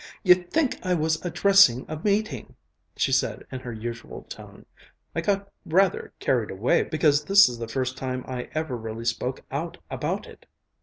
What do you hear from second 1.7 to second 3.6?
a meeting," she said in